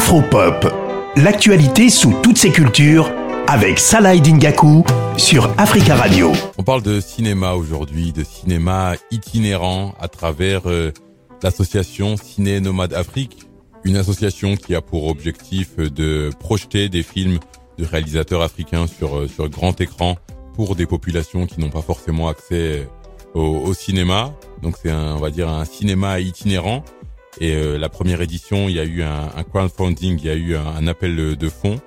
[0.00, 0.66] Afropop,
[1.14, 3.12] l'actualité sous toutes ses cultures
[3.46, 4.82] avec Salah Dingaku
[5.18, 6.32] sur Africa Radio.
[6.56, 10.90] On parle de cinéma aujourd'hui, de cinéma itinérant à travers euh,
[11.42, 13.46] l'association Ciné Nomade Afrique,
[13.84, 17.38] une association qui a pour objectif de projeter des films
[17.76, 20.16] de réalisateurs africains sur euh, sur grand écran
[20.54, 22.88] pour des populations qui n'ont pas forcément accès
[23.34, 24.32] au, au cinéma.
[24.62, 26.84] Donc c'est on va dire un cinéma itinérant.
[27.40, 30.34] Et euh, la première édition, il y a eu un, un crowdfunding, il y a
[30.34, 31.80] eu un, un appel de fonds.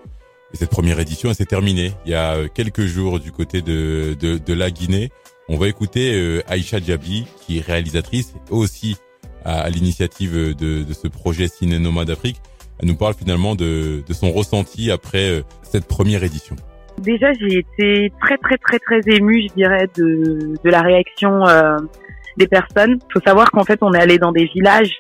[0.54, 3.62] Et cette première édition, elle s'est terminée il y a euh, quelques jours du côté
[3.62, 5.10] de, de, de la Guinée.
[5.50, 8.98] On va écouter euh, Aïcha Diaby, qui est réalisatrice aussi
[9.46, 12.38] à, à l'initiative de, de ce projet Ciné Nomade d'Afrique.
[12.80, 16.56] Elle nous parle finalement de, de son ressenti après cette première édition.
[17.00, 21.78] Déjà, j'ai été très très très très émue, je dirais, de, de la réaction euh,
[22.38, 23.00] des personnes.
[23.10, 24.94] Il faut savoir qu'en fait, on est allé dans des villages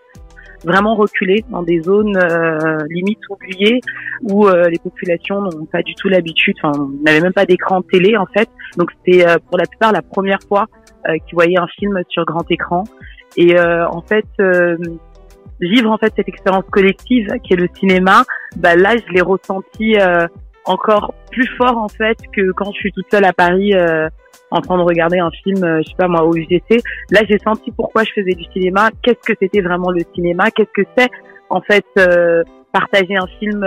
[0.63, 3.81] vraiment reculés, dans des zones euh, limite oubliées,
[4.21, 8.17] où euh, les populations n'ont pas du tout l'habitude, enfin, n'avaient même pas d'écran télé
[8.17, 8.49] en fait.
[8.77, 10.65] Donc c'était euh, pour la plupart la première fois
[11.07, 12.83] euh, qu'ils voyaient un film sur grand écran.
[13.35, 14.25] Et euh, en fait,
[15.59, 18.23] vivre en fait cette expérience collective qui est le cinéma,
[18.57, 19.97] bah là je l'ai ressenti
[20.65, 24.07] encore plus fort en fait que quand je suis toute seule à Paris euh,
[24.53, 26.81] en train de regarder un film, euh, je sais pas moi au UGC.
[27.11, 30.71] Là, j'ai senti pourquoi je faisais du cinéma, qu'est-ce que c'était vraiment le cinéma, qu'est-ce
[30.73, 31.09] que c'est
[31.49, 33.65] en fait euh, partager un film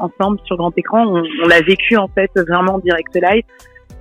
[0.00, 1.06] ensemble sur grand écran?
[1.06, 3.44] On, l'a vécu en fait vraiment en direct live.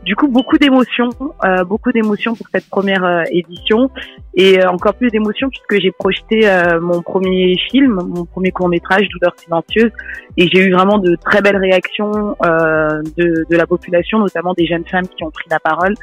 [0.04, 1.10] Du coup, beaucoup d'émotions,
[1.46, 3.92] euh, beaucoup d'émotions pour cette première euh, édition
[4.34, 6.50] et euh, encore plus d'émotions puisque j'ai projeté
[6.82, 9.92] mon premier film, mon premier court métrage, Douleur silencieuse,
[10.38, 14.86] et j'ai eu vraiment de très belles réactions de, de, la population, notamment des jeunes
[14.86, 15.94] femmes qui ont pris la parole.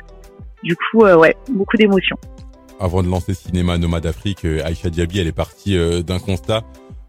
[0.62, 2.16] Du coup, ouais, beaucoup d'émotions.
[2.80, 6.62] Avant de lancer Cinéma Nomade Afrique, Aïcha Diaby, elle est partie d'un constat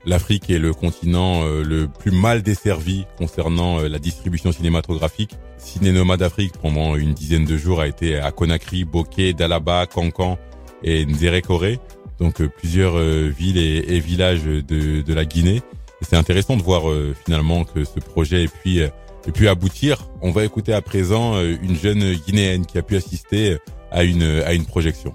[0.06, 5.38] l'Afrique est le continent euh, le plus mal desservi concernant euh, la distribution cinématographique.
[5.58, 10.38] Cinénoma d'Afrique, pendant une dizaine de jours, a été à Conakry, Bokeh, Dalaba, Cancan
[10.84, 11.78] et Nzerekore,
[12.20, 15.62] donc euh, plusieurs villes et, villages de, de, la Guinée.
[16.02, 16.84] Et c'est intéressant de voir
[17.26, 18.82] finalement que ce projet ait pu,
[19.28, 20.08] ait pu aboutir.
[20.22, 23.58] On va écouter à présent une jeune Guinéenne qui a pu assister
[23.92, 25.14] à une, à une projection.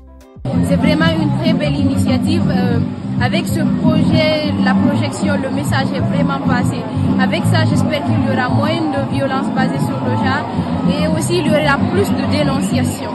[0.69, 2.43] C'est vraiment une très belle initiative.
[2.49, 2.79] Euh,
[3.21, 6.77] avec ce projet, la projection, le message est vraiment passé.
[7.19, 10.47] Avec ça, j'espère qu'il y aura moins de violence basée sur le genre
[10.91, 13.11] et aussi il y aura plus de dénonciation.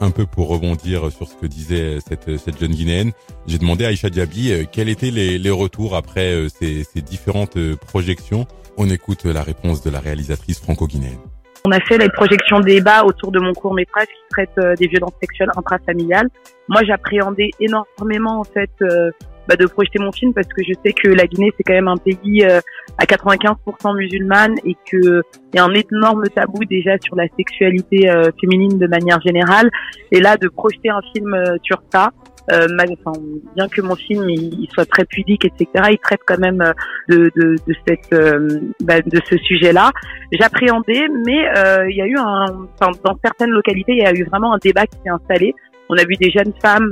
[0.00, 3.12] Un peu pour rebondir sur ce que disait cette, cette jeune Guinéenne,
[3.46, 7.00] j'ai demandé à Aïcha Diaby euh, quels étaient les, les retours après euh, ces, ces
[7.00, 8.46] différentes projections.
[8.76, 11.18] On écoute la réponse de la réalisatrice franco-guinéenne.
[11.66, 14.86] On a fait les projections débat autour de mon court métrage qui traite euh, des
[14.86, 16.28] violences sexuelles intrafamiliales.
[16.68, 19.10] Moi, j'appréhendais énormément en fait euh,
[19.48, 21.88] bah, de projeter mon film parce que je sais que la Guinée c'est quand même
[21.88, 22.60] un pays euh,
[22.98, 28.12] à 95% musulmane et que il y a un énorme tabou déjà sur la sexualité
[28.40, 29.70] féminine de manière générale.
[30.10, 32.10] Et là, de projeter un film sur ça,
[32.52, 33.18] euh, enfin,
[33.56, 36.72] bien que mon film il, soit très pudique, etc., il traite quand même euh,
[37.08, 39.90] de, de, de cette, euh, bah, de ce sujet-là.
[40.32, 44.12] J'appréhendais, mais euh, il y a eu un, enfin, dans certaines localités, il y a
[44.12, 45.54] eu vraiment un débat qui s'est installé.
[45.90, 46.90] On a vu des jeunes femmes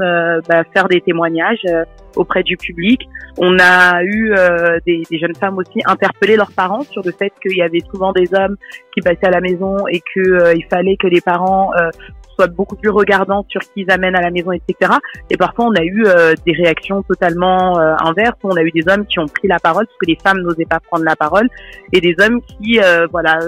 [0.49, 1.65] bah, faire des témoignages
[2.15, 3.01] auprès du public.
[3.39, 4.35] On a eu
[4.85, 8.13] des, des, jeunes femmes aussi interpeller leurs parents sur le fait qu'il y avait souvent
[8.13, 8.57] des hommes
[8.93, 11.71] qui passaient à la maison et que il fallait que les parents
[12.47, 14.93] beaucoup plus regardants sur qui ils amènent à la maison, etc.
[15.31, 18.39] Et parfois, on a eu euh, des réactions totalement euh, inverses.
[18.43, 20.67] On a eu des hommes qui ont pris la parole parce que les femmes n'osaient
[20.67, 21.49] pas prendre la parole,
[21.93, 23.39] et des hommes qui, euh, voilà,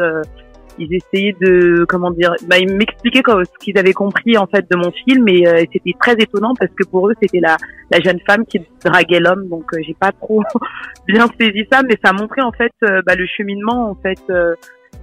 [0.79, 4.77] ils essayaient de, comment dire, bah, ils m'expliquaient ce qu'ils avaient compris en fait de
[4.77, 7.57] mon film, et c'était très étonnant parce que pour eux, c'était la,
[7.91, 9.49] la jeune femme qui draguait l'homme.
[9.49, 10.43] Donc, j'ai pas trop
[11.07, 14.21] bien saisi ça, mais ça montrait en fait bah, le cheminement en fait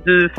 [0.05, 0.29] de,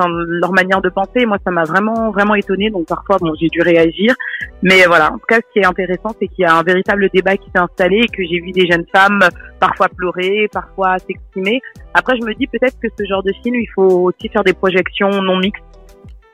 [0.41, 1.27] leur manière de penser.
[1.27, 2.71] Moi, ça m'a vraiment, vraiment étonné.
[2.71, 4.15] Donc parfois, bon, j'ai dû réagir.
[4.62, 7.09] Mais voilà, en tout cas, ce qui est intéressant, c'est qu'il y a un véritable
[7.12, 9.21] débat qui s'est installé et que j'ai vu des jeunes femmes
[9.61, 11.61] parfois pleurer, parfois s'exprimer.
[11.94, 14.55] Après, je me dis peut-être que ce genre de film, il faut aussi faire des
[14.55, 15.62] projections non mixtes.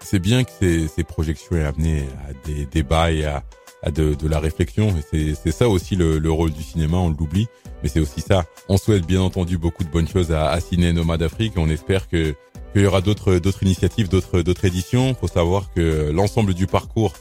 [0.00, 3.42] C'est bien que ces, projections aient amené à des débats et à,
[3.90, 4.88] de, la réflexion.
[5.10, 7.48] C'est ça aussi le, le, rôle du cinéma, on l'oublie,
[7.82, 8.44] mais c'est aussi ça.
[8.68, 11.54] On souhaite bien entendu beaucoup de bonnes choses à, à Ciné Nomade Afrique.
[11.56, 12.34] On espère que
[12.72, 15.14] qu'il y aura d'autres d'autres initiatives, d'autres d'autres éditions.
[15.14, 17.12] Faut savoir que l'ensemble du parcours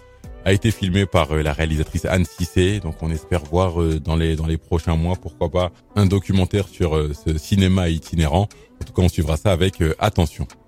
[0.47, 2.79] a été filmé par euh, la réalisatrice Anne Cissé.
[2.79, 6.69] Donc on espère voir euh, dans les dans les prochains mois, pourquoi pas, un documentaire
[6.69, 8.47] sur euh, ce cinéma itinérant.
[8.81, 10.47] En tout cas, on suivra ça avec attention.